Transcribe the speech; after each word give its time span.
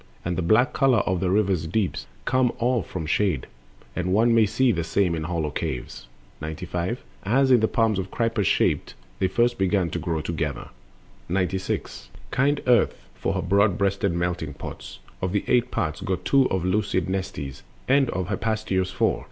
And 0.25 0.35
the 0.35 0.41
black 0.41 0.73
color 0.73 1.01
of 1.05 1.19
the 1.19 1.29
river's 1.29 1.67
deeps 1.67 2.07
Comes 2.25 2.53
all 2.57 2.81
from 2.81 3.05
shade; 3.05 3.45
and 3.95 4.11
one 4.11 4.33
may 4.33 4.47
see 4.47 4.71
the 4.71 4.83
same 4.83 5.13
In 5.13 5.25
hollow 5.25 5.51
caves. 5.51 6.07
Eyes. 6.41 6.65
95. 6.71 7.03
As, 7.23 7.51
in 7.51 7.59
the 7.59 7.67
palms 7.67 7.99
of 7.99 8.09
Kypris 8.09 8.47
shaped, 8.47 8.95
they 9.19 9.27
first 9.27 9.59
Began 9.59 9.91
to 9.91 9.99
grow 9.99 10.21
together... 10.21 10.69
Bones. 11.29 11.29
96. 11.29 12.09
Kind 12.31 12.61
Earth 12.65 12.99
for 13.13 13.35
her 13.35 13.43
broad 13.43 13.77
breasted 13.77 14.13
melting 14.15 14.55
pots, 14.55 14.97
Of 15.21 15.33
the 15.33 15.43
eight 15.47 15.69
parts 15.69 16.01
got 16.01 16.25
two 16.25 16.49
of 16.49 16.65
Lucid 16.65 17.07
Nestis, 17.07 17.61
And 17.87 18.09
of 18.09 18.29
Hephaestos 18.29 18.89
four. 18.89 19.19